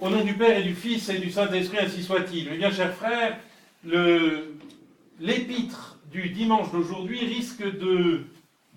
Au 0.00 0.08
nom 0.08 0.24
du 0.24 0.32
Père 0.32 0.56
et 0.56 0.62
du 0.62 0.74
Fils 0.74 1.10
et 1.10 1.18
du 1.18 1.30
Saint-Esprit, 1.30 1.76
ainsi 1.78 2.02
soit-il. 2.02 2.48
Mais 2.48 2.56
bien, 2.56 2.70
chers 2.70 2.94
frères, 2.94 3.36
l'épître 5.20 5.98
du 6.10 6.30
dimanche 6.30 6.72
d'aujourd'hui 6.72 7.18
risque 7.26 7.62
de 7.62 8.22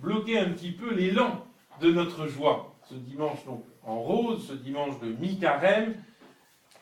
bloquer 0.02 0.40
un 0.40 0.50
petit 0.50 0.72
peu 0.72 0.94
l'élan 0.94 1.46
de 1.80 1.94
notre 1.94 2.28
joie. 2.28 2.76
Ce 2.90 2.96
dimanche 2.96 3.46
donc 3.46 3.64
en 3.86 4.02
rose, 4.02 4.48
ce 4.50 4.54
dimanche 4.54 5.00
de 5.00 5.14
mi-carême, 5.14 5.96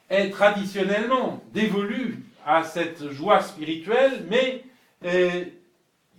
est 0.09 0.31
traditionnellement 0.31 1.44
dévolu 1.53 2.26
à 2.44 2.63
cette 2.63 3.12
joie 3.12 3.42
spirituelle, 3.42 4.26
mais 4.28 4.63
eh, 5.05 5.53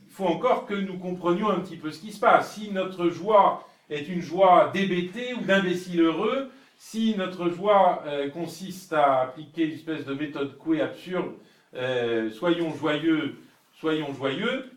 il 0.06 0.12
faut 0.12 0.26
encore 0.26 0.66
que 0.66 0.74
nous 0.74 0.96
comprenions 0.96 1.50
un 1.50 1.58
petit 1.58 1.76
peu 1.76 1.90
ce 1.90 1.98
qui 1.98 2.12
se 2.12 2.20
passe. 2.20 2.54
Si 2.54 2.70
notre 2.70 3.08
joie 3.08 3.68
est 3.90 4.06
une 4.06 4.22
joie 4.22 4.70
d'hébété 4.72 5.34
ou 5.34 5.40
d'imbécile 5.40 6.02
heureux, 6.02 6.52
si 6.84 7.14
notre 7.16 7.48
joie 7.48 8.02
euh, 8.06 8.28
consiste 8.28 8.92
à 8.92 9.20
appliquer 9.20 9.66
une 9.66 9.74
espèce 9.74 10.04
de 10.04 10.14
méthode 10.14 10.58
couée 10.58 10.80
absurde, 10.80 11.32
euh, 11.74 12.28
soyons 12.32 12.74
joyeux, 12.74 13.38
soyons 13.72 14.12
joyeux, 14.12 14.68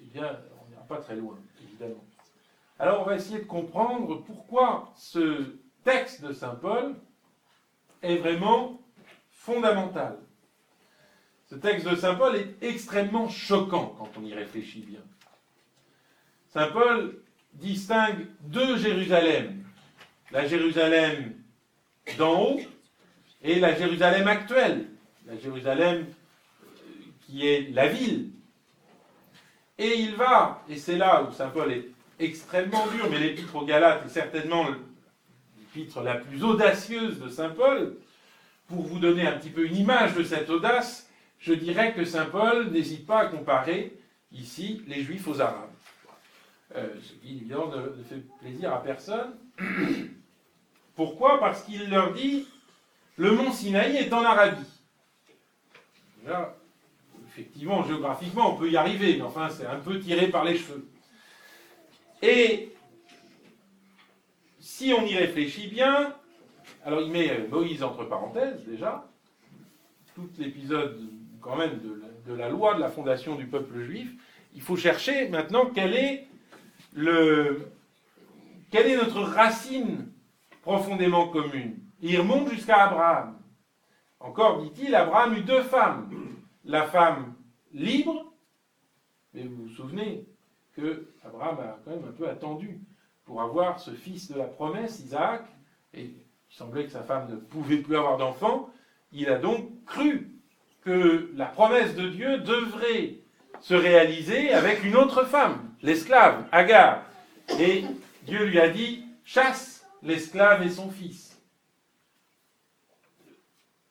eh 0.00 0.06
bien, 0.14 0.38
on 0.62 0.70
n'ira 0.70 0.82
pas 0.82 0.98
très 0.98 1.16
loin, 1.16 1.36
évidemment. 1.64 2.04
Alors, 2.78 3.02
on 3.02 3.04
va 3.04 3.16
essayer 3.16 3.40
de 3.40 3.44
comprendre 3.44 4.22
pourquoi 4.24 4.92
ce 4.96 5.56
texte 5.82 6.22
de 6.24 6.32
Saint 6.32 6.54
Paul 6.54 6.94
est 8.02 8.16
vraiment 8.18 8.80
fondamental. 9.32 10.16
Ce 11.48 11.56
texte 11.56 11.88
de 11.88 11.96
Saint 11.96 12.14
Paul 12.14 12.36
est 12.36 12.54
extrêmement 12.62 13.28
choquant 13.28 13.96
quand 13.98 14.10
on 14.16 14.24
y 14.24 14.32
réfléchit 14.32 14.82
bien. 14.82 15.02
Saint 16.50 16.70
Paul 16.70 17.20
distingue 17.54 18.28
deux 18.42 18.76
Jérusalem. 18.76 19.59
La 20.32 20.46
Jérusalem 20.46 21.34
d'en 22.18 22.42
haut 22.42 22.60
et 23.42 23.58
la 23.58 23.74
Jérusalem 23.74 24.28
actuelle. 24.28 24.86
La 25.26 25.36
Jérusalem 25.36 26.06
euh, 26.62 26.66
qui 27.26 27.46
est 27.46 27.70
la 27.72 27.88
ville. 27.88 28.30
Et 29.78 29.98
il 29.98 30.14
va, 30.14 30.62
et 30.68 30.76
c'est 30.76 30.96
là 30.96 31.22
où 31.22 31.32
Saint 31.32 31.48
Paul 31.48 31.72
est 31.72 31.86
extrêmement 32.18 32.86
dur, 32.88 33.08
mais 33.10 33.18
l'épître 33.18 33.56
aux 33.56 33.64
Galates 33.64 34.04
est 34.04 34.10
certainement 34.10 34.66
l'épître 35.58 36.02
la 36.02 36.16
plus 36.16 36.44
audacieuse 36.44 37.18
de 37.18 37.28
Saint 37.28 37.50
Paul. 37.50 37.96
Pour 38.68 38.82
vous 38.82 38.98
donner 38.98 39.26
un 39.26 39.32
petit 39.32 39.50
peu 39.50 39.66
une 39.66 39.76
image 39.76 40.14
de 40.14 40.22
cette 40.22 40.48
audace, 40.50 41.08
je 41.38 41.54
dirais 41.54 41.94
que 41.94 42.04
Saint 42.04 42.26
Paul 42.26 42.70
n'hésite 42.70 43.06
pas 43.06 43.20
à 43.20 43.26
comparer 43.26 43.98
ici 44.32 44.82
les 44.86 45.02
Juifs 45.02 45.26
aux 45.26 45.40
Arabes. 45.40 45.70
Euh, 46.76 46.86
ce 47.02 47.14
qui, 47.14 47.38
évidemment, 47.38 47.68
ne, 47.68 48.02
fait 48.04 48.22
plaisir 48.40 48.72
à 48.72 48.82
personne. 48.82 49.34
Pourquoi? 51.00 51.40
Parce 51.40 51.62
qu'il 51.62 51.88
leur 51.88 52.12
dit 52.12 52.46
le 53.16 53.32
mont 53.32 53.50
Sinaï 53.52 53.96
est 53.96 54.12
en 54.12 54.22
Arabie. 54.22 54.66
Là, 56.26 56.54
effectivement, 57.26 57.82
géographiquement, 57.84 58.52
on 58.54 58.58
peut 58.58 58.70
y 58.70 58.76
arriver, 58.76 59.16
mais 59.16 59.22
enfin, 59.22 59.48
c'est 59.48 59.64
un 59.64 59.78
peu 59.78 59.98
tiré 59.98 60.26
par 60.26 60.44
les 60.44 60.58
cheveux. 60.58 60.86
Et 62.20 62.74
si 64.58 64.92
on 64.92 65.06
y 65.06 65.16
réfléchit 65.16 65.68
bien, 65.68 66.14
alors 66.84 67.00
il 67.00 67.10
met 67.10 67.48
Moïse 67.48 67.82
entre 67.82 68.04
parenthèses 68.04 68.62
déjà, 68.66 69.08
tout 70.14 70.28
l'épisode 70.36 71.00
quand 71.40 71.56
même 71.56 71.80
de 72.26 72.34
la, 72.34 72.50
loi 72.50 72.74
de 72.74 72.80
la 72.80 72.90
fondation 72.90 73.36
du 73.36 73.46
peuple 73.46 73.80
juif, 73.80 74.10
il 74.54 74.60
faut 74.60 74.76
chercher 74.76 75.30
maintenant 75.30 75.64
quelle 75.64 75.94
est, 75.94 76.28
le, 76.92 77.70
quelle 78.70 78.86
est 78.86 78.96
notre 78.96 79.22
racine 79.22 80.06
profondément 80.62 81.28
commune. 81.28 81.78
il 82.00 82.18
remonte 82.18 82.50
jusqu'à 82.50 82.84
Abraham. 82.84 83.38
Encore 84.20 84.62
dit-il, 84.62 84.94
Abraham 84.94 85.34
eut 85.34 85.42
deux 85.42 85.62
femmes. 85.62 86.10
La 86.64 86.84
femme 86.84 87.34
libre, 87.72 88.32
mais 89.32 89.44
vous 89.44 89.64
vous 89.64 89.68
souvenez 89.68 90.26
que 90.76 91.08
Abraham 91.24 91.58
a 91.60 91.78
quand 91.84 91.90
même 91.90 92.04
un 92.08 92.12
peu 92.12 92.28
attendu 92.28 92.80
pour 93.24 93.40
avoir 93.40 93.80
ce 93.80 93.92
fils 93.92 94.30
de 94.30 94.36
la 94.36 94.44
promesse, 94.44 95.00
Isaac, 95.00 95.44
et 95.94 96.02
il 96.02 96.14
semblait 96.48 96.84
que 96.84 96.90
sa 96.90 97.02
femme 97.02 97.30
ne 97.30 97.36
pouvait 97.36 97.78
plus 97.78 97.96
avoir 97.96 98.18
d'enfant. 98.18 98.70
Il 99.12 99.28
a 99.28 99.38
donc 99.38 99.84
cru 99.86 100.30
que 100.84 101.30
la 101.34 101.46
promesse 101.46 101.94
de 101.94 102.08
Dieu 102.08 102.38
devrait 102.38 103.16
se 103.60 103.74
réaliser 103.74 104.52
avec 104.52 104.84
une 104.84 104.96
autre 104.96 105.24
femme, 105.24 105.70
l'esclave, 105.82 106.44
Agar. 106.52 107.02
Et 107.58 107.84
Dieu 108.24 108.44
lui 108.44 108.58
a 108.60 108.68
dit, 108.68 109.04
chasse 109.24 109.79
l'esclave 110.02 110.62
et 110.62 110.70
son 110.70 110.90
fils. 110.90 111.40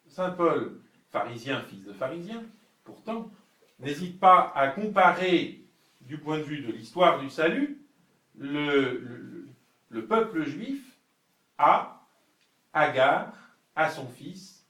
Saint 0.07 0.31
Paul, 0.31 0.81
pharisien, 1.11 1.61
fils 1.63 1.83
de 1.83 1.93
pharisien, 1.93 2.43
pourtant, 2.83 3.31
n'hésite 3.79 4.19
pas 4.19 4.51
à 4.55 4.69
comparer, 4.69 5.63
du 6.01 6.17
point 6.17 6.39
de 6.39 6.43
vue 6.43 6.61
de 6.61 6.71
l'histoire 6.71 7.19
du 7.19 7.29
salut, 7.29 7.79
le, 8.35 9.47
le 9.89 10.05
peuple 10.07 10.43
juif 10.45 10.97
à 11.57 12.07
Agar, 12.73 13.33
à 13.75 13.89
son 13.89 14.07
fils, 14.07 14.65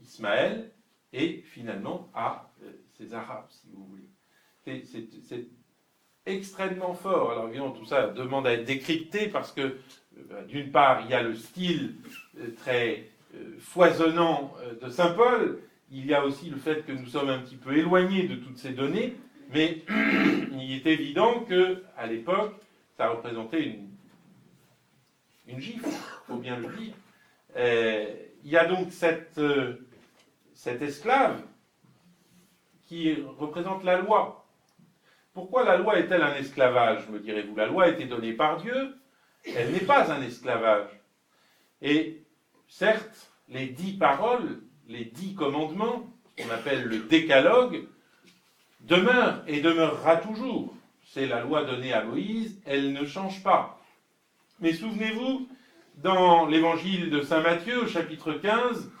Ismaël, 0.00 0.72
et 1.12 1.42
finalement 1.42 2.10
à 2.14 2.50
euh, 2.62 2.72
ces 2.96 3.14
Arabes, 3.14 3.46
si 3.50 3.68
vous 3.72 3.84
voulez. 3.84 4.08
Extrêmement 6.26 6.94
fort. 6.94 7.32
Alors 7.32 7.48
évidemment, 7.48 7.70
tout 7.70 7.84
ça 7.84 8.08
demande 8.08 8.46
à 8.46 8.52
être 8.52 8.64
décrypté 8.64 9.28
parce 9.28 9.52
que, 9.52 9.60
euh, 9.60 10.44
d'une 10.46 10.70
part, 10.70 11.02
il 11.04 11.10
y 11.10 11.14
a 11.14 11.22
le 11.22 11.34
style 11.34 11.96
euh, 12.38 12.48
très 12.56 13.06
foisonnant 13.60 14.54
de 14.82 14.88
Saint 14.88 15.12
Paul, 15.12 15.60
il 15.92 16.04
y 16.04 16.14
a 16.14 16.24
aussi 16.24 16.50
le 16.50 16.56
fait 16.56 16.84
que 16.84 16.90
nous 16.90 17.06
sommes 17.06 17.28
un 17.28 17.38
petit 17.38 17.54
peu 17.54 17.76
éloignés 17.76 18.26
de 18.26 18.34
toutes 18.34 18.58
ces 18.58 18.70
données, 18.70 19.16
mais 19.52 19.84
il 19.88 20.72
est 20.72 20.86
évident 20.86 21.44
que 21.44 21.84
à 21.96 22.08
l'époque, 22.08 22.56
ça 22.96 23.08
représentait 23.10 23.62
une, 23.62 23.88
une 25.46 25.60
gifle, 25.60 25.86
faut 26.26 26.38
bien 26.38 26.58
le 26.58 26.68
dire. 26.76 26.94
il 28.44 28.50
y 28.50 28.56
a 28.56 28.64
donc 28.64 28.90
cette 28.90 29.38
cet 30.60 30.82
esclave 30.82 31.40
qui 32.86 33.16
représente 33.38 33.82
la 33.82 33.96
loi. 33.96 34.39
Pourquoi 35.40 35.64
la 35.64 35.78
loi 35.78 35.98
est-elle 35.98 36.20
un 36.20 36.34
esclavage, 36.34 37.08
me 37.08 37.18
direz-vous? 37.18 37.56
La 37.56 37.64
loi 37.64 37.84
a 37.84 37.88
été 37.88 38.04
donnée 38.04 38.34
par 38.34 38.58
Dieu, 38.58 38.94
elle 39.56 39.72
n'est 39.72 39.80
pas 39.80 40.12
un 40.12 40.20
esclavage. 40.20 40.90
Et 41.80 42.22
certes, 42.68 43.32
les 43.48 43.68
dix 43.68 43.94
paroles, 43.94 44.60
les 44.86 45.06
dix 45.06 45.34
commandements, 45.34 46.12
qu'on 46.36 46.50
appelle 46.50 46.84
le 46.84 46.98
décalogue, 46.98 47.86
demeurent 48.80 49.42
et 49.46 49.62
demeurera 49.62 50.18
toujours. 50.18 50.74
C'est 51.04 51.26
la 51.26 51.40
loi 51.40 51.64
donnée 51.64 51.94
à 51.94 52.04
Moïse, 52.04 52.60
elle 52.66 52.92
ne 52.92 53.06
change 53.06 53.42
pas. 53.42 53.80
Mais 54.60 54.74
souvenez-vous, 54.74 55.48
dans 55.96 56.44
l'évangile 56.44 57.08
de 57.08 57.22
Saint 57.22 57.40
Matthieu, 57.40 57.84
au 57.84 57.86
chapitre 57.86 58.34
15, 58.34 58.92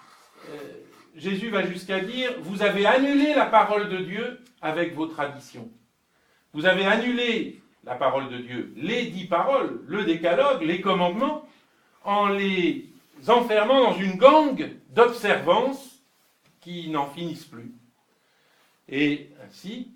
Jésus 1.16 1.50
va 1.50 1.66
jusqu'à 1.66 2.00
dire, 2.00 2.32
vous 2.40 2.62
avez 2.62 2.86
annulé 2.86 3.34
la 3.34 3.44
parole 3.44 3.90
de 3.90 3.98
Dieu 3.98 4.40
avec 4.62 4.94
vos 4.94 5.06
traditions. 5.06 5.70
Vous 6.52 6.66
avez 6.66 6.84
annulé 6.84 7.60
la 7.84 7.94
parole 7.94 8.28
de 8.28 8.38
Dieu, 8.38 8.72
les 8.76 9.06
dix 9.06 9.26
paroles, 9.26 9.80
le 9.86 10.04
décalogue, 10.04 10.62
les 10.62 10.80
commandements, 10.80 11.48
en 12.04 12.28
les 12.28 12.86
enfermant 13.28 13.90
dans 13.90 13.98
une 13.98 14.16
gangue 14.16 14.76
d'observances 14.90 16.02
qui 16.60 16.88
n'en 16.88 17.08
finissent 17.10 17.44
plus. 17.44 17.72
Et 18.88 19.30
ainsi, 19.46 19.92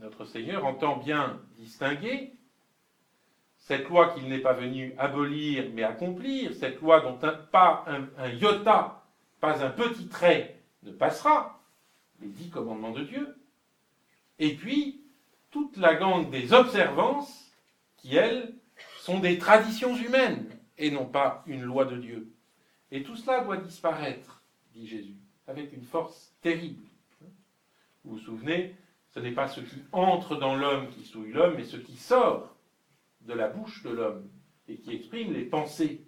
notre 0.00 0.24
Seigneur 0.24 0.64
entend 0.64 0.96
bien 0.96 1.40
distinguer 1.56 2.32
cette 3.58 3.88
loi 3.88 4.10
qu'il 4.10 4.28
n'est 4.28 4.38
pas 4.38 4.52
venu 4.52 4.94
abolir 4.98 5.64
mais 5.72 5.84
accomplir, 5.84 6.52
cette 6.54 6.80
loi 6.80 7.00
dont 7.00 7.18
pas 7.50 7.84
un, 7.86 8.08
un 8.18 8.28
iota 8.30 9.02
pas 9.42 9.64
un 9.64 9.70
petit 9.70 10.06
trait 10.06 10.60
ne 10.84 10.92
passera, 10.92 11.60
les 12.20 12.28
dix 12.28 12.48
commandements 12.48 12.92
de 12.92 13.02
Dieu, 13.02 13.36
et 14.38 14.54
puis 14.54 15.01
toute 15.52 15.76
la 15.76 15.94
gangue 15.94 16.30
des 16.30 16.52
observances 16.52 17.52
qui, 17.98 18.16
elles, 18.16 18.52
sont 18.98 19.20
des 19.20 19.38
traditions 19.38 19.96
humaines 19.96 20.48
et 20.78 20.90
non 20.90 21.06
pas 21.06 21.44
une 21.46 21.62
loi 21.62 21.84
de 21.84 21.96
Dieu. 21.96 22.32
Et 22.90 23.04
tout 23.04 23.14
cela 23.14 23.44
doit 23.44 23.58
disparaître, 23.58 24.42
dit 24.74 24.88
Jésus, 24.88 25.16
avec 25.46 25.72
une 25.72 25.84
force 25.84 26.34
terrible. 26.40 26.82
Vous 28.04 28.16
vous 28.16 28.18
souvenez, 28.18 28.74
ce 29.10 29.20
n'est 29.20 29.32
pas 29.32 29.46
ce 29.46 29.60
qui 29.60 29.82
entre 29.92 30.36
dans 30.36 30.56
l'homme 30.56 30.88
qui 30.88 31.04
souille 31.04 31.32
l'homme, 31.32 31.54
mais 31.56 31.64
ce 31.64 31.76
qui 31.76 31.96
sort 31.96 32.56
de 33.20 33.34
la 33.34 33.48
bouche 33.48 33.82
de 33.82 33.90
l'homme 33.90 34.28
et 34.68 34.76
qui 34.76 34.94
exprime 34.94 35.32
les 35.32 35.44
pensées 35.44 36.04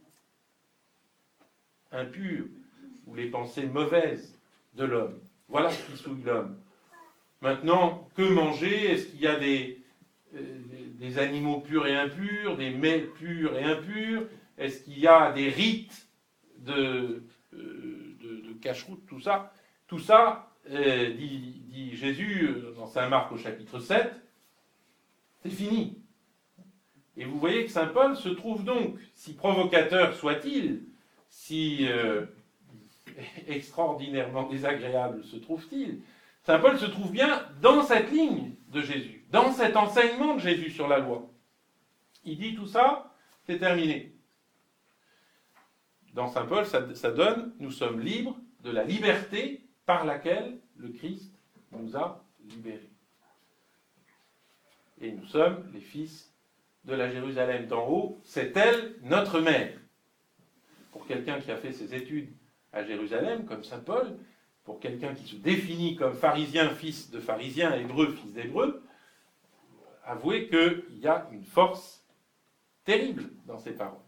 impures 1.92 2.46
ou 3.06 3.14
les 3.14 3.30
pensées 3.30 3.66
mauvaises 3.66 4.38
de 4.74 4.84
l'homme. 4.84 5.20
Voilà 5.48 5.70
ce 5.70 5.90
qui 5.90 5.96
souille 5.96 6.22
l'homme. 6.22 6.58
Maintenant, 7.44 8.08
que 8.16 8.22
manger? 8.22 8.92
Est-ce 8.92 9.06
qu'il 9.06 9.20
y 9.20 9.28
a 9.28 9.36
des, 9.36 9.78
euh, 10.34 10.40
des, 10.98 11.18
animaux 11.18 11.60
purs 11.60 11.86
et 11.86 11.94
impurs, 11.94 12.56
des 12.56 12.70
mets 12.70 13.00
purs 13.00 13.56
et 13.56 13.62
impurs? 13.62 14.24
Est-ce 14.58 14.82
qu'il 14.82 14.98
y 14.98 15.06
a 15.06 15.30
des 15.30 15.50
rites 15.50 16.08
de 16.58 17.22
cache-route, 18.64 19.04
tout 19.06 19.20
ça, 19.20 19.52
tout 19.86 19.98
ça, 19.98 20.50
euh, 20.70 21.12
dit, 21.12 21.94
Jésus 21.94 22.48
euh, 22.48 22.74
dans 22.74 22.86
Saint 22.86 23.08
Marc 23.08 23.30
au 23.30 23.36
chapitre 23.36 23.78
7, 23.78 24.10
c'est 25.42 25.50
fini. 25.50 25.98
Et 27.16 27.26
vous 27.26 27.38
voyez 27.38 27.64
que 27.64 27.70
Saint 27.70 27.86
Paul 27.86 28.16
se 28.16 28.30
trouve 28.30 28.64
donc, 28.64 28.96
si 29.14 29.34
provocateur 29.34 30.16
soit-il, 30.16 30.82
si 31.28 31.86
euh, 31.88 32.24
extraordinairement 33.46 34.48
désagréable 34.48 35.22
se 35.24 35.36
trouve-t-il, 35.36 36.00
Saint 36.44 36.58
Paul 36.58 36.78
se 36.78 36.84
trouve 36.84 37.10
bien 37.10 37.48
dans 37.62 37.82
cette 37.82 38.10
ligne 38.10 38.54
de 38.68 38.82
Jésus, 38.82 39.24
dans 39.30 39.50
cet 39.52 39.76
enseignement 39.76 40.34
de 40.34 40.40
Jésus 40.40 40.70
sur 40.70 40.88
la 40.88 40.98
loi. 40.98 41.30
Il 42.24 42.38
dit 42.38 42.54
tout 42.54 42.66
ça, 42.66 43.14
c'est 43.46 43.58
terminé. 43.58 44.14
Dans 46.12 46.28
Saint 46.28 46.44
Paul, 46.44 46.66
ça, 46.66 47.10
donne, 47.10 47.54
nous 47.58 47.70
sommes 47.70 48.00
libres 48.00 48.36
de 48.60 48.70
la 48.70 48.84
liberté 48.84 49.66
par 49.86 50.04
laquelle 50.04 50.58
le 50.76 50.90
Christ 50.90 51.34
nous 51.72 51.96
a 51.96 52.24
libérés. 52.44 52.90
Et 55.00 55.12
nous 55.12 55.26
sommes 55.26 55.68
les 55.72 55.80
fils 55.80 56.32
de 56.84 56.94
la 56.94 57.10
Jérusalem 57.10 57.66
d'en 57.66 57.88
haut, 57.88 58.20
c'est 58.22 58.54
elle 58.56 58.96
notre 59.02 59.40
mère. 59.40 59.72
Pour 60.92 61.06
quelqu'un 61.06 61.40
qui 61.40 61.50
a 61.50 61.56
fait 61.56 61.72
ses 61.72 61.94
études 61.94 62.32
à 62.72 62.84
Jérusalem, 62.84 63.46
comme 63.46 63.64
Saint 63.64 63.80
Paul, 63.80 64.18
pour 64.64 64.80
quelqu'un 64.80 65.14
qui 65.14 65.28
se 65.28 65.36
définit 65.36 65.94
comme 65.94 66.14
pharisien, 66.14 66.70
fils 66.70 67.10
de 67.10 67.20
pharisien, 67.20 67.74
hébreu, 67.74 68.12
fils 68.12 68.32
d'hébreu, 68.32 68.82
avouez 70.04 70.48
qu'il 70.48 70.98
y 70.98 71.06
a 71.06 71.28
une 71.32 71.44
force 71.44 72.04
terrible 72.84 73.30
dans 73.46 73.58
ces 73.58 73.72
paroles. 73.72 73.98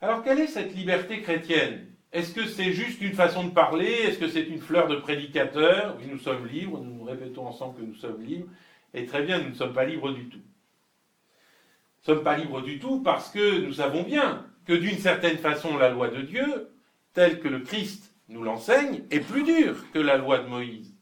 Alors 0.00 0.22
quelle 0.22 0.40
est 0.40 0.46
cette 0.46 0.74
liberté 0.74 1.22
chrétienne? 1.22 1.86
Est-ce 2.12 2.32
que 2.32 2.46
c'est 2.46 2.72
juste 2.72 3.00
une 3.00 3.14
façon 3.14 3.44
de 3.44 3.50
parler? 3.50 3.90
Est-ce 3.90 4.18
que 4.18 4.28
c'est 4.28 4.44
une 4.44 4.60
fleur 4.60 4.86
de 4.86 4.96
prédicateur? 4.96 5.96
Oui, 5.98 6.06
nous 6.08 6.18
sommes 6.18 6.46
libres, 6.46 6.78
nous 6.80 6.94
nous 6.94 7.04
répétons 7.04 7.46
ensemble 7.46 7.80
que 7.80 7.84
nous 7.84 7.94
sommes 7.94 8.22
libres, 8.22 8.48
et 8.92 9.06
très 9.06 9.22
bien, 9.22 9.40
nous 9.40 9.48
ne 9.48 9.54
sommes 9.54 9.72
pas 9.72 9.84
libres 9.84 10.12
du 10.12 10.28
tout. 10.28 10.38
Nous 10.38 12.12
ne 12.12 12.16
sommes 12.16 12.24
pas 12.24 12.36
libres 12.36 12.60
du 12.60 12.78
tout 12.78 13.02
parce 13.02 13.30
que 13.30 13.60
nous 13.60 13.72
savons 13.72 14.02
bien 14.02 14.46
que 14.66 14.74
d'une 14.74 14.98
certaine 14.98 15.38
façon, 15.38 15.76
la 15.76 15.88
loi 15.88 16.08
de 16.08 16.20
Dieu, 16.20 16.70
telle 17.14 17.40
que 17.40 17.48
le 17.48 17.60
Christ 17.60 18.13
nous 18.28 18.42
l'enseigne, 18.42 19.04
est 19.10 19.20
plus 19.20 19.42
dure 19.42 19.90
que 19.92 19.98
la 19.98 20.16
loi 20.16 20.38
de 20.38 20.48
Moïse. 20.48 20.94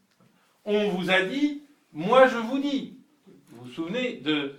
On 0.65 0.89
vous 0.89 1.09
a 1.09 1.21
dit, 1.21 1.63
moi 1.91 2.27
je 2.27 2.37
vous 2.37 2.59
dis. 2.59 2.97
Vous 3.49 3.63
vous 3.63 3.71
souvenez 3.71 4.17
de 4.17 4.55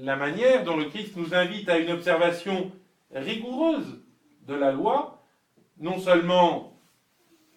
la 0.00 0.16
manière 0.16 0.64
dont 0.64 0.76
le 0.76 0.86
Christ 0.86 1.16
nous 1.16 1.34
invite 1.34 1.68
à 1.68 1.78
une 1.78 1.90
observation 1.90 2.72
rigoureuse 3.12 4.00
de 4.46 4.54
la 4.54 4.72
loi, 4.72 5.24
non 5.78 5.98
seulement 5.98 6.80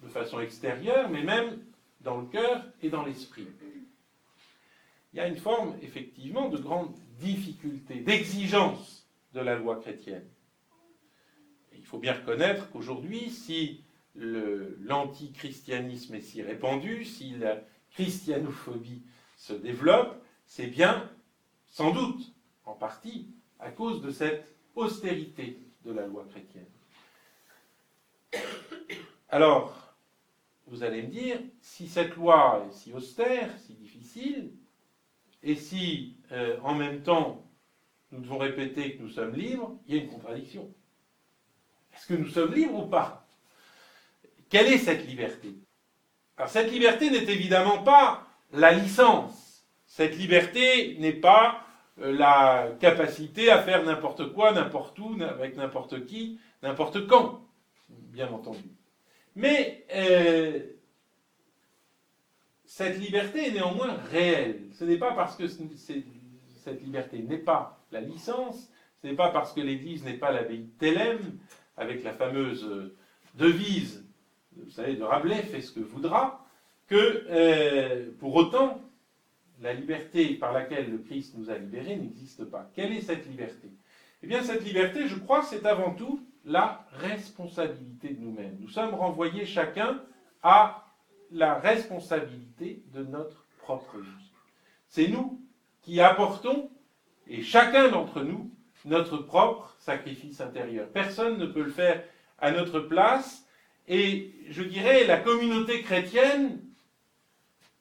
de 0.03 0.09
façon 0.09 0.39
extérieure, 0.39 1.09
mais 1.09 1.23
même 1.23 1.59
dans 2.01 2.17
le 2.17 2.27
cœur 2.27 2.65
et 2.81 2.89
dans 2.89 3.05
l'esprit. 3.05 3.47
Il 5.13 5.17
y 5.17 5.19
a 5.19 5.27
une 5.27 5.37
forme, 5.37 5.75
effectivement, 5.81 6.49
de 6.49 6.57
grande 6.57 6.93
difficulté, 7.19 7.95
d'exigence 7.95 9.07
de 9.33 9.41
la 9.41 9.55
loi 9.55 9.79
chrétienne. 9.79 10.27
il 11.77 11.85
faut 11.85 11.99
bien 11.99 12.13
reconnaître 12.13 12.69
qu'aujourd'hui, 12.71 13.29
si 13.29 13.83
l'antichristianisme 14.15 16.15
est 16.15 16.21
si 16.21 16.41
répandu, 16.41 17.05
si 17.05 17.37
la 17.37 17.61
christianophobie 17.91 19.03
se 19.37 19.53
développe, 19.53 20.21
c'est 20.45 20.67
bien, 20.67 21.09
sans 21.67 21.91
doute, 21.91 22.33
en 22.65 22.73
partie, 22.73 23.29
à 23.59 23.71
cause 23.71 24.01
de 24.01 24.11
cette 24.11 24.53
austérité 24.75 25.57
de 25.85 25.91
la 25.91 26.07
loi 26.07 26.25
chrétienne. 26.29 26.65
Alors, 29.29 29.95
vous 30.67 30.83
allez 30.83 31.03
me 31.03 31.07
dire, 31.07 31.39
si 31.61 31.87
cette 31.87 32.15
loi 32.15 32.65
est 32.69 32.73
si 32.73 32.93
austère, 32.93 33.57
si 33.59 33.73
difficile, 33.73 34.51
et 35.43 35.55
si 35.55 36.17
euh, 36.31 36.57
en 36.63 36.75
même 36.75 37.01
temps 37.01 37.43
nous 38.11 38.19
devons 38.19 38.37
répéter 38.37 38.95
que 38.95 39.01
nous 39.01 39.09
sommes 39.09 39.33
libres, 39.33 39.77
il 39.87 39.95
y 39.95 39.99
a 39.99 40.03
une 40.03 40.09
contradiction. 40.09 40.71
Est-ce 41.93 42.07
que 42.07 42.13
nous 42.13 42.27
sommes 42.27 42.53
libres 42.53 42.85
ou 42.85 42.87
pas? 42.87 43.25
Quelle 44.51 44.67
est 44.67 44.79
cette 44.79 45.07
liberté? 45.07 45.55
Alors 46.35 46.49
cette 46.49 46.71
liberté 46.71 47.09
n'est 47.09 47.23
évidemment 47.23 47.81
pas 47.83 48.27
la 48.51 48.73
licence. 48.73 49.65
Cette 49.87 50.17
liberté 50.17 50.97
n'est 50.99 51.13
pas 51.13 51.63
euh, 52.01 52.11
la 52.11 52.71
capacité 52.81 53.49
à 53.49 53.63
faire 53.63 53.83
n'importe 53.85 54.33
quoi, 54.33 54.51
n'importe 54.51 54.99
où, 54.99 55.17
avec 55.21 55.55
n'importe 55.55 56.05
qui, 56.05 56.37
n'importe 56.63 57.07
quand, 57.07 57.47
bien 57.89 58.29
entendu. 58.29 58.69
Mais 59.37 59.85
euh, 59.93 60.59
cette 62.65 62.99
liberté 62.99 63.47
est 63.47 63.51
néanmoins 63.51 63.95
réelle. 64.11 64.63
Ce 64.73 64.83
n'est 64.83 64.97
pas 64.97 65.13
parce 65.13 65.37
que 65.37 65.47
cette 65.47 66.81
liberté 66.83 67.19
n'est 67.19 67.37
pas 67.37 67.85
la 67.93 68.01
licence, 68.01 68.69
ce 69.01 69.07
n'est 69.07 69.15
pas 69.15 69.29
parce 69.29 69.53
que 69.53 69.61
l'Église 69.61 70.03
n'est 70.03 70.17
pas 70.17 70.31
l'abbaye 70.31 70.63
de 70.63 70.77
Thélème, 70.77 71.37
avec 71.77 72.03
la 72.03 72.11
fameuse 72.11 72.93
devise, 73.35 74.00
vous 74.57 74.71
savez, 74.71 74.95
de 74.95 75.03
Rabelais, 75.03 75.43
fait 75.43 75.61
ce 75.61 75.71
que 75.71 75.79
voudra, 75.79 76.45
que 76.87 77.25
euh, 77.29 78.11
pour 78.19 78.35
autant, 78.35 78.81
la 79.61 79.73
liberté 79.73 80.33
par 80.35 80.53
laquelle 80.53 80.91
le 80.91 80.97
Christ 80.97 81.35
nous 81.37 81.49
a 81.49 81.57
libérés 81.57 81.95
n'existe 81.95 82.45
pas. 82.45 82.69
Quelle 82.73 82.93
est 82.93 83.01
cette 83.01 83.27
liberté? 83.27 83.69
Eh 84.23 84.27
bien, 84.27 84.43
cette 84.43 84.63
liberté, 84.63 85.07
je 85.07 85.15
crois, 85.15 85.43
c'est 85.43 85.65
avant 85.65 85.93
tout 85.93 86.25
la 86.45 86.85
responsabilité 86.93 88.09
de 88.09 88.21
nous-mêmes. 88.21 88.57
Nous 88.59 88.69
sommes 88.69 88.93
renvoyés 88.93 89.45
chacun 89.45 90.01
à 90.43 90.85
la 91.31 91.55
responsabilité 91.55 92.83
de 92.93 93.03
notre 93.03 93.45
propre 93.59 93.97
vie. 93.97 94.31
C'est 94.87 95.07
nous 95.07 95.39
qui 95.81 96.01
apportons, 96.01 96.69
et 97.27 97.41
chacun 97.41 97.89
d'entre 97.89 98.21
nous, 98.21 98.51
notre 98.85 99.17
propre 99.17 99.75
sacrifice 99.79 100.41
intérieur. 100.41 100.87
Personne 100.89 101.37
ne 101.37 101.45
peut 101.45 101.63
le 101.63 101.71
faire 101.71 102.03
à 102.39 102.51
notre 102.51 102.79
place, 102.79 103.47
et 103.87 104.33
je 104.49 104.63
dirais, 104.63 105.05
la 105.05 105.17
communauté 105.17 105.81
chrétienne 105.81 106.59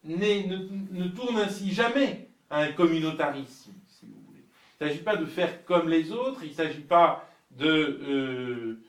ne, 0.04 0.98
ne, 0.98 1.08
tourne 1.08 1.38
ainsi 1.38 1.72
jamais 1.72 2.28
à 2.48 2.60
un 2.62 2.72
communautarisme, 2.72 3.72
si 3.86 4.06
vous 4.06 4.20
voulez. 4.26 4.44
Il 4.80 4.84
ne 4.84 4.88
s'agit 4.88 5.02
pas 5.02 5.16
de 5.16 5.26
faire 5.26 5.64
comme 5.64 5.88
les 5.88 6.12
autres, 6.12 6.42
il 6.42 6.50
ne 6.50 6.54
s'agit 6.54 6.80
pas 6.80 7.28
de 7.50 7.66
euh, 7.66 8.80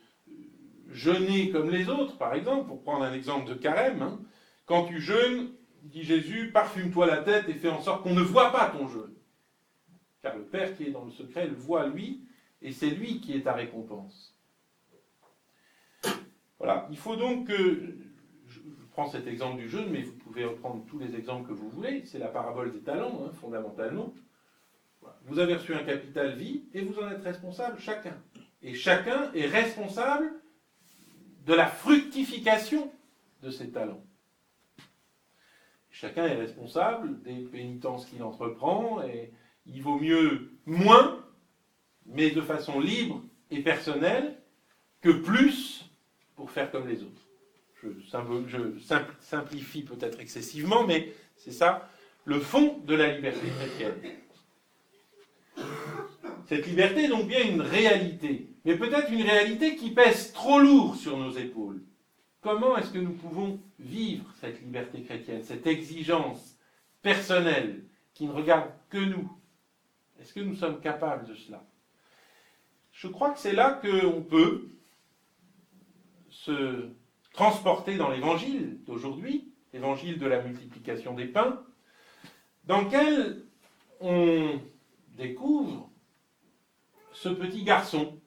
jeûner 0.92 1.50
comme 1.50 1.69
les 1.69 1.90
autres, 1.90 2.18
par 2.18 2.34
exemple, 2.34 2.68
pour 2.68 2.81
prendre 2.81 3.04
un 3.04 3.14
exemple 3.14 3.50
de 3.50 3.56
carême. 3.56 4.02
Hein. 4.02 4.19
Quand 4.66 4.85
tu 4.85 5.02
jeûnes, 5.02 5.52
dit 5.83 6.04
Jésus, 6.04 6.52
parfume-toi 6.52 7.07
la 7.07 7.18
tête 7.18 7.50
et 7.50 7.54
fais 7.54 7.69
en 7.69 7.81
sorte 7.81 8.04
qu'on 8.04 8.14
ne 8.14 8.21
voit 8.21 8.52
pas 8.52 8.68
ton 8.68 8.88
jeûne. 8.88 9.14
Car 10.21 10.38
le 10.38 10.44
Père 10.44 10.76
qui 10.78 10.83
est 10.83 10.92
dans 10.92 11.06
le 11.06 11.12
secret 11.12 11.47
le 11.47 11.56
voit 11.56 11.88
lui, 11.88 12.21
et 12.62 12.71
c'est 12.71 12.92
lui 12.92 13.19
qui 13.21 13.33
est 13.33 13.42
ta 13.42 13.54
récompense. 13.54 14.31
Voilà, 16.61 16.87
il 16.91 16.97
faut 16.97 17.15
donc 17.15 17.47
que, 17.47 17.95
je 18.47 18.59
prends 18.91 19.07
cet 19.07 19.25
exemple 19.25 19.59
du 19.59 19.68
jeûne, 19.68 19.89
mais 19.89 20.03
vous 20.03 20.13
pouvez 20.13 20.45
reprendre 20.45 20.85
tous 20.85 20.99
les 20.99 21.15
exemples 21.15 21.47
que 21.47 21.53
vous 21.53 21.71
voulez, 21.71 22.03
c'est 22.06 22.19
la 22.19 22.27
parabole 22.27 22.71
des 22.71 22.81
talents, 22.81 23.23
hein, 23.25 23.31
fondamentalement. 23.33 24.13
Vous 25.25 25.39
avez 25.39 25.56
reçu 25.56 25.73
un 25.73 25.83
capital 25.83 26.35
vie 26.35 26.65
et 26.75 26.83
vous 26.83 26.99
en 26.99 27.09
êtes 27.09 27.23
responsable 27.23 27.80
chacun. 27.80 28.15
Et 28.61 28.75
chacun 28.75 29.33
est 29.33 29.47
responsable 29.47 30.31
de 31.47 31.56
la 31.56 31.65
fructification 31.65 32.91
de 33.41 33.49
ces 33.49 33.71
talents. 33.71 34.06
Chacun 35.89 36.25
est 36.27 36.35
responsable 36.35 37.23
des 37.23 37.39
pénitences 37.39 38.06
qu'il 38.06 38.21
entreprend 38.21 39.01
et 39.01 39.33
il 39.65 39.81
vaut 39.81 39.97
mieux 39.97 40.51
moins, 40.68 41.25
mais 42.06 42.30
de 42.30 42.41
façon 42.41 42.80
libre 42.80 43.23
et 43.49 43.63
personnelle, 43.63 44.37
que 45.01 45.09
plus 45.09 45.91
pour 46.42 46.50
faire 46.50 46.71
comme 46.71 46.88
les 46.88 47.04
autres. 47.04 47.21
Je, 47.83 47.90
simplifie 49.19 49.83
peut-être 49.83 50.19
excessivement, 50.19 50.88
mais 50.88 51.14
c'est 51.36 51.52
ça 51.52 51.88
le 52.26 52.40
fond 52.40 52.80
de 52.80 52.95
la 52.95 53.16
liberté 53.16 53.45
chrétienne. 53.60 53.94
Cette 56.48 56.66
liberté 56.66 57.04
est 57.04 57.10
donc 57.10 57.28
bien 57.28 57.48
une 57.48 57.62
réalité, 57.62 58.48
mais 58.66 58.76
peut-être 58.76 59.12
une 59.12 59.21
réalité 59.21 59.76
qui 59.76 59.92
pèse 59.92 60.33
trop 60.33 60.60
lourd 60.60 60.95
sur 60.95 61.16
nos 61.16 61.31
épaules. 61.31 61.83
Comment 62.42 62.76
est-ce 62.76 62.92
que 62.92 62.98
nous 62.98 63.14
pouvons 63.14 63.60
vivre 63.78 64.26
cette 64.40 64.60
liberté 64.62 65.04
chrétienne, 65.04 65.44
cette 65.44 65.68
exigence 65.68 66.57
personnelle 67.04 67.83
qui 68.16 68.26
ne 68.26 68.31
regarde 68.31 68.71
que 68.90 68.98
nous? 68.98 69.31
Est-ce 70.19 70.33
que 70.33 70.40
nous 70.40 70.56
sommes 70.56 70.81
capables 70.81 71.28
de 71.28 71.36
cela? 71.36 71.64
Je 72.92 73.07
crois 73.07 73.30
que 73.30 73.40
c'est 73.40 73.54
là 73.54 73.80
qu'on 73.80 74.24
peut 74.24 74.71
se 76.45 76.90
transporter 77.33 77.98
dans 77.98 78.10
l'évangile 78.10 78.80
d'aujourd'hui, 78.86 79.54
l'évangile 79.74 80.18
de 80.18 80.26
la 80.26 80.42
multiplication 80.42 81.14
des 81.14 81.26
pains, 81.26 81.62
dans 82.64 82.81
lequel 82.81 83.44
on 84.00 84.60
découvre 85.18 85.90
ce 87.14 87.30
petit 87.30 87.64
garçon, 87.64 88.19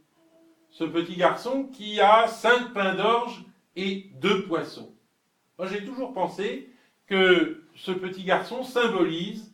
ce 0.70 0.84
petit 0.84 1.16
garçon 1.16 1.64
qui 1.64 2.00
a 2.00 2.28
cinq 2.28 2.72
pains 2.72 2.94
d'orge 2.94 3.44
et 3.74 4.10
deux 4.20 4.44
poissons. 4.44 4.94
Moi, 5.58 5.66
j'ai 5.66 5.84
toujours 5.84 6.14
pensé 6.14 6.70
que 7.06 7.64
ce 7.74 7.90
petit 7.90 8.22
garçon 8.22 8.62
symbolise 8.62 9.52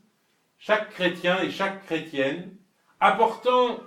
chaque 0.58 0.90
chrétien 0.90 1.40
et 1.42 1.50
chaque 1.50 1.86
chrétienne 1.86 2.54
apportant 3.00 3.80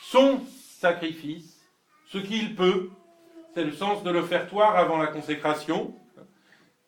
son 0.00 0.40
sacrifice, 0.78 1.60
ce 2.06 2.18
qu'il 2.18 2.54
peut. 2.54 2.90
C'est 3.54 3.64
le 3.64 3.72
sens 3.72 4.02
de 4.02 4.10
l'offertoire 4.10 4.76
avant 4.76 4.96
la 4.96 5.08
consécration. 5.08 5.94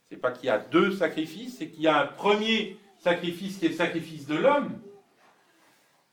C'est 0.08 0.16
pas 0.16 0.32
qu'il 0.32 0.46
y 0.46 0.50
a 0.50 0.58
deux 0.58 0.92
sacrifices, 0.92 1.58
c'est 1.58 1.68
qu'il 1.68 1.82
y 1.82 1.88
a 1.88 2.00
un 2.00 2.06
premier 2.06 2.78
sacrifice 3.00 3.58
qui 3.58 3.66
est 3.66 3.70
le 3.70 3.74
sacrifice 3.74 4.26
de 4.26 4.36
l'homme. 4.36 4.78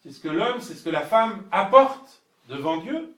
C'est 0.02 0.12
ce 0.12 0.20
que 0.20 0.28
l'homme, 0.28 0.60
c'est 0.60 0.74
ce 0.74 0.84
que 0.84 0.90
la 0.90 1.02
femme 1.02 1.44
apporte 1.52 2.22
devant 2.50 2.78
Dieu, 2.78 3.14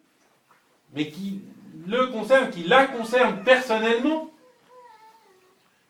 mais 0.93 1.09
qui 1.09 1.41
le 1.87 2.07
concerne, 2.07 2.51
qui 2.51 2.63
la 2.63 2.85
concerne 2.85 3.43
personnellement. 3.43 4.29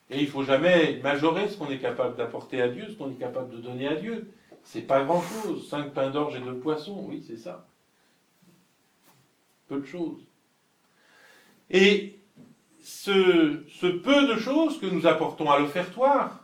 Et 0.10 0.20
il 0.20 0.26
ne 0.26 0.32
faut 0.32 0.44
jamais 0.44 1.00
majorer 1.04 1.50
ce 1.50 1.58
qu'on 1.58 1.70
est 1.70 1.80
capable 1.80 2.16
d'apporter 2.16 2.62
à 2.62 2.70
Dieu, 2.70 2.88
ce 2.88 2.94
qu'on 2.94 3.12
est 3.12 3.20
capable 3.20 3.52
de 3.52 3.58
donner 3.58 3.88
à 3.88 3.96
Dieu. 3.96 4.32
C'est 4.64 4.82
pas 4.82 5.04
grand-chose. 5.04 5.68
Cinq 5.68 5.94
pains 5.94 6.10
d'orge 6.10 6.36
et 6.36 6.40
deux 6.40 6.58
poissons, 6.58 7.06
oui, 7.10 7.24
c'est 7.28 7.38
ça. 7.38 7.66
Peu 9.68 9.80
de 9.80 9.86
choses. 9.86 10.22
Et 11.70 12.20
ce, 12.84 13.88
peu 13.88 14.28
de 14.28 14.40
choses 14.40 14.80
que 14.80 14.86
nous 14.86 15.08
apportons 15.08 15.50
à 15.50 15.60
l'offertoire, 15.60 16.44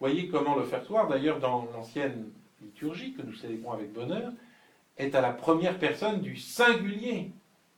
voyez 0.00 0.28
comment 0.28 0.54
l'offertoire, 0.54 1.08
d'ailleurs 1.08 1.40
dans 1.40 1.68
l'ancienne 1.72 2.30
liturgie 2.62 3.12
que 3.12 3.22
nous 3.22 3.34
célébrons 3.34 3.72
avec 3.72 3.92
bonheur, 3.92 4.32
est 4.96 5.14
à 5.14 5.20
la 5.20 5.30
première 5.30 5.78
personne 5.78 6.20
du 6.20 6.36
singulier. 6.36 7.30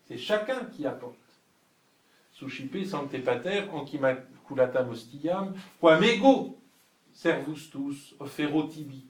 C'est 0.06 0.18
chacun 0.18 0.64
qui 0.76 0.86
apporte. 0.86 1.14
Suscipe 2.32 2.84
sancte 2.84 3.24
pater, 3.24 3.64
ancimaculatam 3.72 4.90
ostiam, 4.90 5.54
quam 5.80 6.04
ego 6.04 6.58
servus 7.14 7.70
offero 8.20 8.64
tibi. 8.64 9.06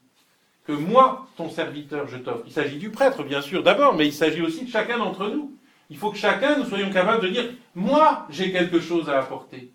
Que 0.64 0.72
moi, 0.72 1.26
ton 1.36 1.50
serviteur, 1.50 2.08
je 2.08 2.16
t'offre. 2.16 2.44
Il 2.46 2.52
s'agit 2.52 2.78
du 2.78 2.90
prêtre, 2.90 3.22
bien 3.24 3.40
sûr, 3.40 3.62
d'abord, 3.62 3.94
mais 3.94 4.06
il 4.06 4.12
s'agit 4.12 4.42
aussi 4.42 4.64
de 4.64 4.70
chacun 4.70 4.98
d'entre 4.98 5.28
nous. 5.28 5.56
Il 5.90 5.96
faut 5.96 6.10
que 6.10 6.18
chacun, 6.18 6.58
nous 6.58 6.64
soyons 6.64 6.90
capables 6.90 7.22
de 7.22 7.28
dire, 7.28 7.52
moi, 7.74 8.26
j'ai 8.30 8.50
quelque 8.52 8.80
chose 8.80 9.08
à 9.08 9.20
apporter. 9.20 9.70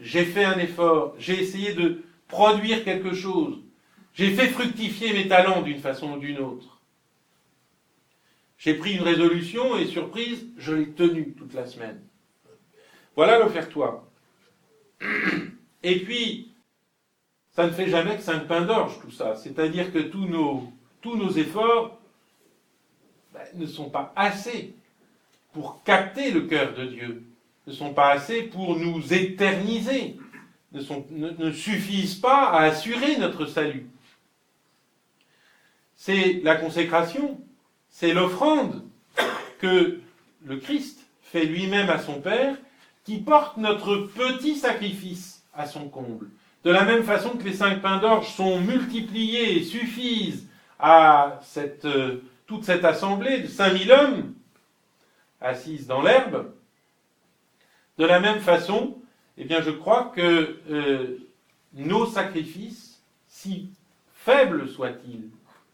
J'ai 0.00 0.24
fait 0.24 0.44
un 0.44 0.58
effort, 0.58 1.14
j'ai 1.18 1.40
essayé 1.40 1.74
de 1.74 2.02
produire 2.28 2.84
quelque 2.84 3.14
chose. 3.14 3.58
J'ai 4.14 4.30
fait 4.30 4.48
fructifier 4.48 5.12
mes 5.12 5.28
talents 5.28 5.62
d'une 5.62 5.78
façon 5.78 6.14
ou 6.14 6.18
d'une 6.18 6.38
autre. 6.38 6.80
J'ai 8.58 8.74
pris 8.74 8.94
une 8.94 9.02
résolution 9.02 9.76
et 9.76 9.86
surprise, 9.86 10.46
je 10.56 10.72
l'ai 10.72 10.90
tenue 10.90 11.34
toute 11.34 11.54
la 11.54 11.66
semaine. 11.66 12.00
Voilà 13.14 13.38
l'offertoire. 13.38 14.04
Et 15.82 16.00
puis, 16.00 16.52
ça 17.52 17.66
ne 17.66 17.72
fait 17.72 17.88
jamais 17.88 18.16
que 18.16 18.22
cinq 18.22 18.46
pains 18.46 18.62
d'orge, 18.62 18.98
tout 19.00 19.10
ça. 19.10 19.34
C'est-à-dire 19.34 19.92
que 19.92 19.98
tous 19.98 20.26
nos, 20.26 21.30
efforts 21.30 22.00
ne 23.54 23.66
sont 23.66 23.90
pas 23.90 24.12
assez 24.16 24.74
pour 25.52 25.82
capter 25.84 26.30
le 26.30 26.42
cœur 26.42 26.74
de 26.74 26.84
Dieu, 26.84 27.24
ne 27.66 27.72
sont 27.72 27.94
pas 27.94 28.10
assez 28.10 28.42
pour 28.42 28.78
nous 28.78 29.12
éterniser, 29.12 30.16
ne, 30.72 31.50
suffisent 31.50 32.16
pas 32.16 32.48
à 32.50 32.64
assurer 32.64 33.16
notre 33.16 33.46
salut. 33.46 33.86
C'est 35.96 36.40
la 36.44 36.56
consécration, 36.56 37.40
c'est 37.88 38.12
l'offrande 38.12 38.84
que 39.58 40.00
le 40.44 40.56
Christ 40.58 41.00
fait 41.22 41.46
lui-même 41.46 41.88
à 41.88 41.98
son 41.98 42.20
Père, 42.20 42.56
qui 43.04 43.18
porte 43.18 43.56
notre 43.56 43.96
petit 43.96 44.56
sacrifice 44.56 45.42
à 45.54 45.66
son 45.66 45.88
comble. 45.88 46.28
De 46.64 46.70
la 46.70 46.84
même 46.84 47.04
façon 47.04 47.30
que 47.30 47.44
les 47.44 47.54
cinq 47.54 47.80
pains 47.80 47.98
d'orge 47.98 48.28
sont 48.34 48.60
multipliés 48.60 49.58
et 49.58 49.62
suffisent 49.62 50.46
à 50.78 51.40
cette, 51.42 51.84
euh, 51.84 52.22
toute 52.46 52.64
cette 52.64 52.84
assemblée 52.84 53.40
de 53.40 53.46
5000 53.46 53.92
hommes 53.92 54.34
assises 55.40 55.86
dans 55.86 56.02
l'herbe, 56.02 56.52
de 57.98 58.04
la 58.04 58.20
même 58.20 58.40
façon, 58.40 58.98
eh 59.38 59.44
bien, 59.44 59.60
je 59.60 59.70
crois 59.70 60.12
que 60.14 60.60
euh, 60.70 61.18
nos 61.74 62.06
sacrifices, 62.06 63.02
si 63.28 63.70
faibles 64.14 64.68
soient-ils, 64.68 65.28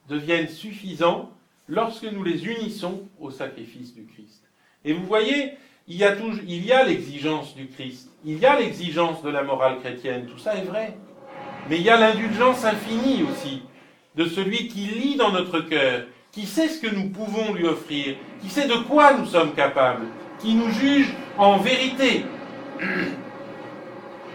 deviennent 0.09 0.49
suffisants 0.49 1.33
lorsque 1.69 2.05
nous 2.05 2.23
les 2.23 2.47
unissons 2.47 3.09
au 3.21 3.31
sacrifice 3.31 3.95
du 3.95 4.05
Christ. 4.05 4.43
Et 4.85 4.93
vous 4.93 5.07
voyez, 5.07 5.52
il 5.88 5.97
y 5.97 6.05
a, 6.05 6.14
il 6.47 6.64
y 6.64 6.73
a 6.73 6.85
l'exigence 6.85 7.55
du 7.55 7.69
Christ, 7.69 8.11
il 8.25 8.38
y 8.38 8.47
a 8.47 8.59
l'exigence 8.59 9.23
de 9.23 9.31
la 9.31 9.43
morale 9.43 9.79
chrétienne, 9.81 10.26
tout 10.26 10.38
ça 10.38 10.57
est 10.57 10.64
vrai. 10.64 10.97
Mais 11.69 11.76
il 11.76 11.83
y 11.83 11.91
a 11.91 11.97
l'indulgence 11.97 12.64
infinie 12.64 13.23
aussi 13.23 13.62
de 14.17 14.25
celui 14.26 14.69
qui 14.69 14.81
lit 14.81 15.17
dans 15.17 15.33
notre 15.33 15.61
cœur, 15.61 16.05
qui 16.33 16.47
sait 16.47 16.69
ce 16.69 16.81
que 16.81 16.93
nous 16.93 17.11
pouvons 17.11 17.53
lui 17.53 17.67
offrir, 17.67 18.17
qui 18.41 18.49
sait 18.49 18.67
de 18.67 18.77
quoi 18.89 19.12
nous 19.12 19.27
sommes 19.27 19.53
capables, 19.53 20.07
qui 20.39 20.55
nous 20.55 20.71
juge 20.71 21.12
en 21.37 21.59
vérité? 21.59 22.25